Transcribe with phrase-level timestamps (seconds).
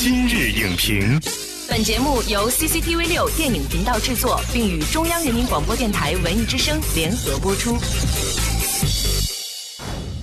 [0.00, 1.20] 今日影评，
[1.68, 7.76] 本节目由 CCTV 六电影频道制作，并与中央人民广播电台文艺之声联合播出。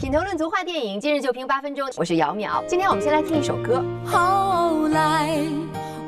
[0.00, 1.90] 品头论足话电影，今日就评八分钟。
[1.96, 3.84] 我是姚淼，今天我们先来听一首歌。
[4.04, 5.36] 后来，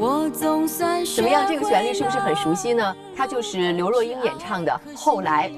[0.00, 1.46] 我总算怎么样？
[1.48, 2.92] 这个旋律是不是很熟悉呢？
[3.16, 5.48] 它就是刘若英演唱的《后来》。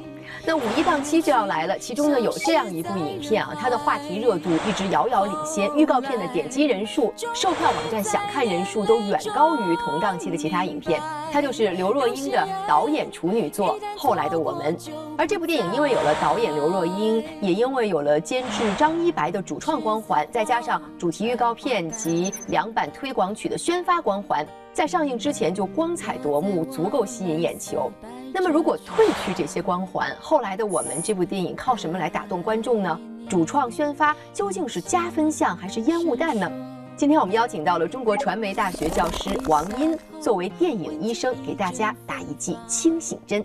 [0.48, 11.02] 那五一档期就要来了，其中呢有这样一部影片啊，它的话题热度一直遥遥领先，预告片的点击人数、售票网站想看人数都远高于同档期的其他影片。
[11.32, 14.76] 它就是刘若英的导演处女作《后来的我们》。
[15.18, 27.90] 而这部电影因为有了导演刘若英，也因为有了监制张一白的主创光环，再加上主题预告片及两版推广曲的宣发光环，在上映之前就光彩夺目，足够吸引眼球。
[28.38, 33.00] 那么，如果褪去这些光环，后来的我们这部电影靠什么来打动观众呢？
[33.30, 36.52] 主创宣发究竟是加分项还是烟雾弹呢？
[36.98, 43.42] 今天我们邀请到了中国传媒大学教师王音，作为电影医生，给大家打一剂清醒针。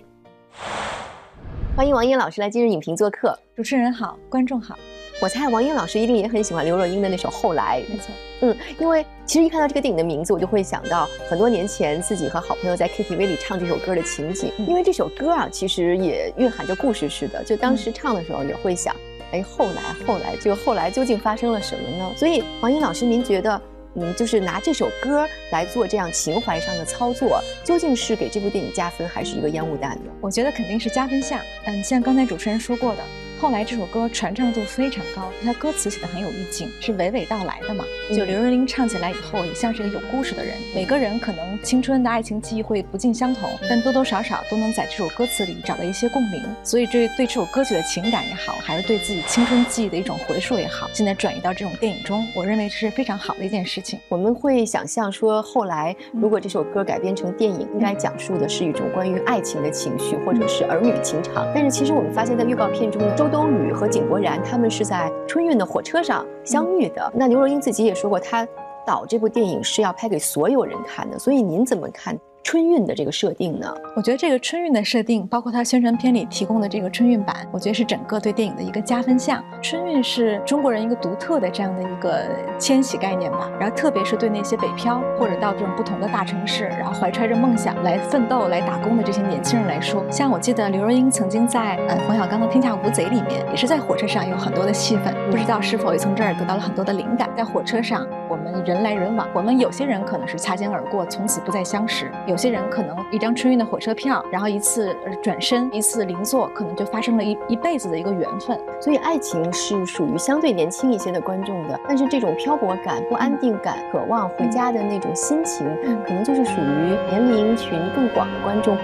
[1.74, 3.34] 欢迎王音老师来今日影评做客。
[3.56, 4.78] 主持人好，观众好。
[5.22, 7.80] 我猜王英老师一定也很喜欢刘若英的那首《后来》。
[7.92, 8.08] 没错，
[8.40, 14.52] 嗯，因为其实一看到这个电影的名字，我就会想到很多年前自己和好朋友在 KTV 里唱这首歌的情景。
[14.68, 17.44] 因为这首歌啊，其实也蕴含着故事似的。
[17.44, 18.96] 就当时唱的时候，也会想，
[19.32, 22.12] 哎，后来，后来，就后来究竟发生了什么呢？
[22.18, 23.62] 所以，王英老师，您觉得？
[23.94, 30.12] 嗯，就是拿这首歌来做这样情怀上的操作，究竟是给这部电影加分，还是一个烟雾弹呢？
[30.20, 31.40] 我觉得肯定是加分项。
[31.68, 33.04] 嗯，像刚才主持人说过的。
[33.42, 37.84] 后来这首歌传唱度非常高，它歌词写的很有意境，是娓娓道来的嘛。
[38.16, 40.54] 就刘若英唱起来以后，也像是一个有故事的人。
[40.76, 46.40] 每个人可能青春的爱情记忆会不尽相同，但多多少少都能在这首歌词里找到一些共鸣。
[46.62, 54.00] 所以这对这首歌曲的情感也好，还是对自己青春记忆的一种回溯也好，现在转移到这种电影中，我认为这是非常好的一件事情。
[54.08, 61.52] 我们会想象说，后来如果这首歌改编成电影，应该讲述的是一种关于爱情的情绪，或者是儿女情长。
[61.56, 64.08] 但是其实我们发现，在预告片中，周冬雨和井。
[64.08, 67.12] 柏然，他们是在春运的火车上相遇的。
[67.16, 68.46] 那刘若英自己也说过，她
[68.86, 71.18] 导这部电影是要拍给所有人看的。
[71.18, 72.18] 所以您怎么看？
[72.44, 73.72] 春运的这个设定呢？
[73.96, 79.44] 我觉得这个春运的设定，包括它宣传片里提供的这个春运版，我觉得是整个对电影的一个加分项。
[79.62, 82.26] 春运是中国人一个独特的这样的一个
[82.58, 83.50] 迁徙概念吧。
[83.60, 97.30] 然后特别是对那些北漂或者到这种不同的大城市，然后怀揣着梦想来奋斗、来打工的这些年轻人来说，像我记得刘若英曾经在呃冯小刚的《天下无贼》里面，也是在火车上有很多的戏份，不知道是否也从这儿得到了很多的灵感。
[97.38, 102.12] 在火车上，我们人来人往，我们有些人可能是擦肩而过，从此不再相识。
[102.32, 108.58] 有些人可能一张春运的火车票，然后一次转身，一次邻座，可能就发生了一一辈子的一个缘分。
[108.80, 115.68] 所以爱情是属于相对年轻一些的观众的，但是这种漂泊感、不安定感、渴望回家的那种心情，
[116.08, 118.78] 可能就是属于年龄群更广的观众。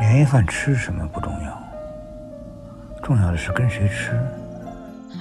[0.00, 1.62] 年夜饭吃什么不重要，
[3.02, 4.18] 重要的是跟谁吃。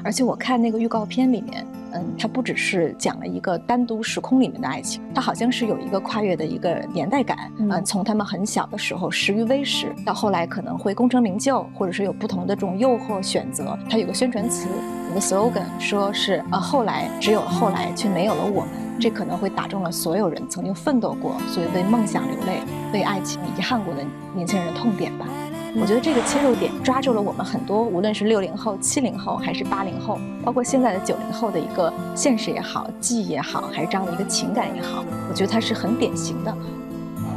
[0.06, 1.68] 而且我看那个预告片里面。
[1.94, 7.52] 嗯，它不只是讲了一个单独时空里面的爱情，它好像是有一个跨越的一个年代感。
[7.58, 13.78] 嗯，从他们很小的时候食于微时，到后来可能会功成名就，或者是有不同的这种诱惑选择。
[13.90, 14.68] 它有个宣传词，
[15.10, 18.70] 有个 slogan，说是呃后来只有后来，却没有了我们。
[19.00, 22.60] 这可能会打中了所有人曾经奋斗过，所以为梦想流泪、
[22.94, 24.04] 为爱情遗憾过的
[24.36, 25.26] 年轻人的痛点吧。
[25.74, 36.54] 我觉得这个切入点抓住了我们很多，无论是六零后、七零后，还是八零后，包括现在的九零后的一个现实也好、记忆也好，还是这样的一个情感也好，我觉得它是很典型的。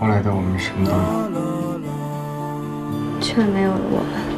[0.01, 0.91] 后来的我们什么都
[1.39, 4.34] 有，却没有了我们。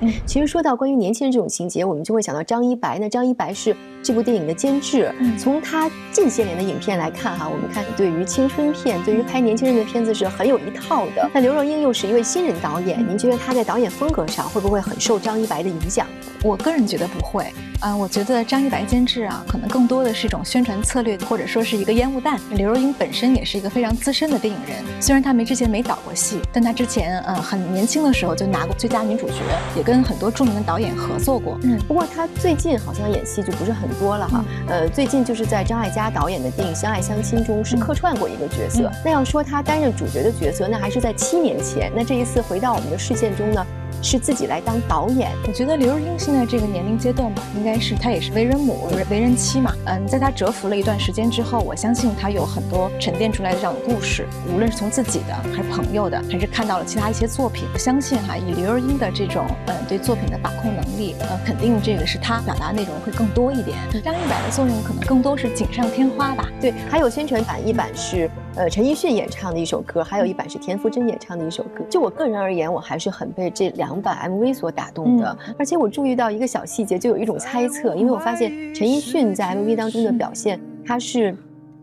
[0.00, 2.98] 嗯，其实说到关于年轻人这种情节，我们就会想到张一白。
[2.98, 3.74] 那张一白是。
[4.02, 11.28] 这部电影的监制，从他近些年的影片来看，哈，我们看对于青春片，对于拍年轻人的片子是很有一套的。
[11.34, 16.06] 那刘若英又是一位新人导演，您觉得她在导演风格上会不会很受张一白的影响？
[16.44, 17.52] 我个人觉得不会。
[17.80, 22.38] 嗯，我觉得张一白监制啊，可能更多的是一种宣传策略，或者说是一个烟雾弹。
[22.50, 29.34] 刘若英本身也是一个非常资深的电影人，虽然她没之前没导过戏，但她之前嗯很年轻的时候就拿过最佳女主角，
[29.76, 31.58] 也跟很多著名的导演合作过。
[31.62, 33.86] 嗯，不过他最近好像演戏就不是很。
[33.98, 38.90] 多了哈，呃，最近就是在张艾嘉导演的电影《相爱相亲》中是客串过一个角色。
[39.02, 41.90] 那要说他担任主角的角色，那还是在七年前。
[41.96, 43.66] 那这一次回到我们的视线中呢，
[44.06, 45.32] 是自己来当导演。
[45.48, 49.72] 我觉得刘若英现在这个年龄阶段吧，应该是她也是为人母、为人妻嘛。
[49.86, 54.24] 嗯，在她蛰伏了一段时间之后，我相信她有很多沉淀出来的这样的故事，
[54.54, 57.66] 无论是从自己的，还是朋友的，还是看到了其他一些作品。
[57.74, 63.76] 我相信哈，以刘若英的这种嗯对作品的把控能力，呃，肯定这个是她表达内容会更多一点。
[64.04, 66.48] 张一白的作用可能更多是锦上添花吧。
[66.60, 71.84] 对，还有宣传版一版是呃陈奕迅演唱的一首歌，还有一版是田馥甄演唱的一首歌。
[71.90, 75.38] 就我个人而言，我还是很被这两版 MV 所打动的。
[75.58, 81.36] 而且我注意到一个小细节，就有一种猜测，因为我发现陈奕迅在 MV 当中的表现，他是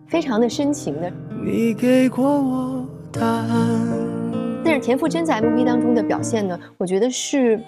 [0.08, 1.12] 非常的深情的。
[1.46, 3.80] 你给过我答案。
[4.66, 7.62] 但是田馥甄在 MV 当中的表现呢，我觉得是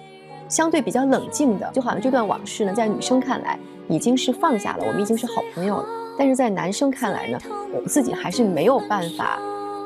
[0.48, 3.56] 相对比较冷静的，就好像这段往事呢，在女生看来
[3.88, 5.86] 已经是放下了，我们已经是好朋友了。
[6.18, 7.38] 但是在男生看来呢，
[7.74, 9.38] 我们自己还是没有办法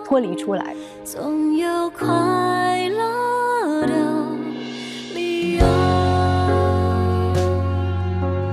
[0.05, 0.75] 脱离出来。
[1.05, 2.07] 总有快
[2.89, 3.95] 乐的
[5.15, 5.65] 理由。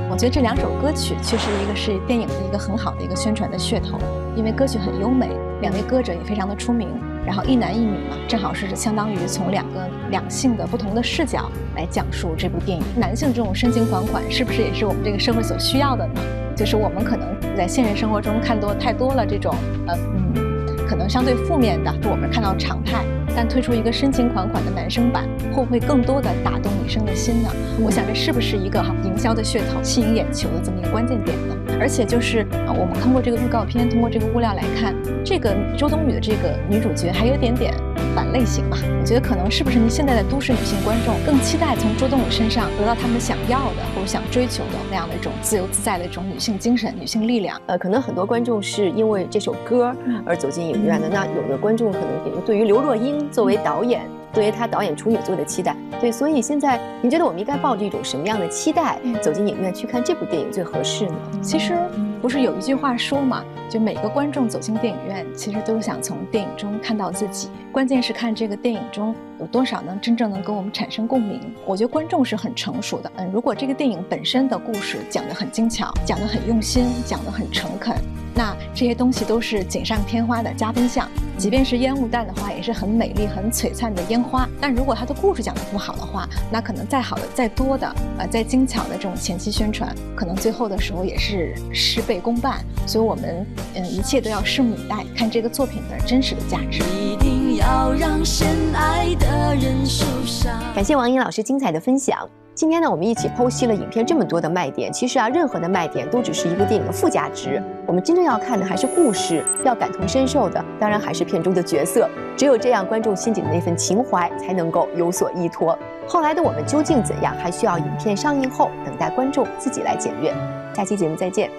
[0.09, 3.99] 我觉得这两首歌曲确实一个是电影的一个很好的一个宣传的噱头，
[4.35, 5.29] 因为歌曲很优美，
[5.61, 6.89] 两位歌者也非常的出名，
[7.23, 12.83] 然后一男一女嘛，正好是相当于从两个两性的不同的视角来讲述这部电影。
[12.97, 16.13] 男性这种深情款款，是不是也是我们这个社会所需要的呢？
[16.55, 17.15] 就是我们可
[17.57, 19.53] 在现实生活中看多太多了这种，
[19.87, 23.03] 呃嗯，可能相对负面的，是我们看到常态。
[23.35, 27.49] 但推出一个深情款款的男生版，会不会更多的打动女生的心呢？
[27.83, 31.55] 我想这是不是一个哈营销的噱头，吸引眼球的这么一个关键点呢？
[31.79, 37.73] 而且就是啊，我们通过这个预告片，通过这个物料来看，这个周冬雨的这个女主角还有点点。
[38.17, 47.61] 反类型吧，我觉得可能是不是您现在的都市女性观众更期待从周冬雨身上得到他们想要的或者想追求的那样的一种自由自在的一种女性精神、女性力量？
[47.67, 54.01] 呃，可能很多观众是因为这首歌而走进影院的，那有的观众可能比如对于刘若英作为导演，
[54.33, 61.13] 对于她导演处女作的期待，对，所以现在您觉得我们应该抱着一种什么样的期待走进影院去看这部电影最合适呢？
[61.39, 61.77] 其实。
[62.21, 67.49] 不是有一句话说嘛，就每个观众走进电影院，其实都是想从电影中看到自己。
[67.71, 71.53] 关键是看这个电影中有多少能真正能跟我们产生共鸣。
[71.65, 77.95] 我觉得观众是很成熟的，嗯，如果这个电影本身的故事讲得很精巧，讲得很用心，讲得很诚恳。
[78.37, 84.47] 那这些东西都是锦上添花的加分项，即便是烟雾弹的话，也是很美丽、很璀璨的烟花。
[84.61, 92.63] 但如果它的故事讲得不好的话，那可能再好的、再多的、呃、再精巧的这种前期宣传，可能最后的时候也是事倍功半。
[92.85, 93.43] 所以，我们
[93.73, 96.83] 嗯，一切都要拭目以待，看这个作品的真实的价值。
[96.83, 100.53] 一定要让深爱的人受伤。
[100.75, 102.29] 感谢王颖老师精彩的分享。
[102.57, 104.91] 今天呢，我们一起剖析了影片这么多的卖点。
[104.91, 107.61] 其实啊，任何的卖点都只是一个电影的附加值。
[107.85, 112.09] 我们真正要看的还是故事，要感同身受的，当然还是片中的角色。
[112.35, 115.77] 只有这样，观众心底的那份情怀才能够有所依托。
[116.07, 120.33] 后来的我们究竟怎样，还需要影片上映后等待观众自己来检阅。
[120.73, 121.51] 下期节目再见。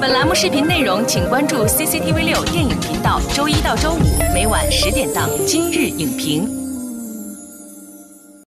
[0.00, 3.98] 本栏目视频内容，请关注 CCTV 六电影频道，周一到周五
[4.32, 6.48] 每晚十点档《今日影评》。